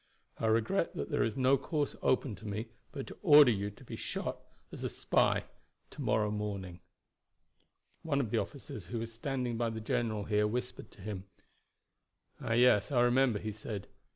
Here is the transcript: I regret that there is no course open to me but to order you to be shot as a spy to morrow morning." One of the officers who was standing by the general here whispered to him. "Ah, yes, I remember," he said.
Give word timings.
I 0.39 0.47
regret 0.47 0.95
that 0.95 1.11
there 1.11 1.21
is 1.21 1.37
no 1.37 1.59
course 1.59 1.95
open 2.01 2.33
to 2.37 2.47
me 2.47 2.69
but 2.91 3.05
to 3.05 3.17
order 3.21 3.51
you 3.51 3.69
to 3.69 3.83
be 3.83 3.95
shot 3.95 4.39
as 4.71 4.83
a 4.83 4.89
spy 4.89 5.43
to 5.91 6.01
morrow 6.01 6.31
morning." 6.31 6.79
One 8.01 8.19
of 8.19 8.31
the 8.31 8.39
officers 8.39 8.87
who 8.87 8.97
was 8.97 9.13
standing 9.13 9.57
by 9.57 9.69
the 9.69 9.79
general 9.79 10.23
here 10.23 10.47
whispered 10.47 10.89
to 10.93 11.01
him. 11.01 11.25
"Ah, 12.41 12.53
yes, 12.53 12.91
I 12.91 13.01
remember," 13.01 13.37
he 13.37 13.51
said. 13.51 13.85